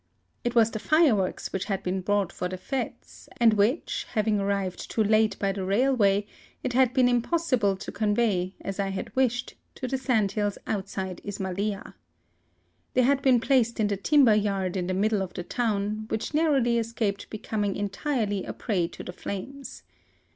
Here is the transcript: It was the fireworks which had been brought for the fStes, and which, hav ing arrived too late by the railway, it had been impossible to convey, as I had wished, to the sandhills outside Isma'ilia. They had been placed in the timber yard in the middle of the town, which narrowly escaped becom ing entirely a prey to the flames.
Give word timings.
It 0.43 0.55
was 0.55 0.71
the 0.71 0.79
fireworks 0.79 1.53
which 1.53 1.65
had 1.65 1.83
been 1.83 2.01
brought 2.01 2.33
for 2.33 2.49
the 2.49 2.57
fStes, 2.57 3.29
and 3.39 3.53
which, 3.53 4.07
hav 4.13 4.27
ing 4.27 4.39
arrived 4.39 4.89
too 4.89 5.03
late 5.03 5.37
by 5.37 5.51
the 5.51 5.63
railway, 5.63 6.25
it 6.63 6.73
had 6.73 6.91
been 6.91 7.07
impossible 7.07 7.75
to 7.77 7.91
convey, 7.91 8.55
as 8.61 8.79
I 8.79 8.87
had 8.89 9.15
wished, 9.15 9.53
to 9.75 9.87
the 9.87 9.99
sandhills 9.99 10.57
outside 10.65 11.21
Isma'ilia. 11.23 11.93
They 12.95 13.03
had 13.03 13.21
been 13.21 13.39
placed 13.39 13.79
in 13.79 13.89
the 13.89 13.95
timber 13.95 14.33
yard 14.33 14.75
in 14.75 14.87
the 14.87 14.95
middle 14.95 15.21
of 15.21 15.35
the 15.35 15.43
town, 15.43 16.05
which 16.07 16.33
narrowly 16.33 16.79
escaped 16.79 17.29
becom 17.29 17.63
ing 17.63 17.75
entirely 17.75 18.43
a 18.43 18.53
prey 18.53 18.87
to 18.87 19.03
the 19.03 19.13
flames. 19.13 19.83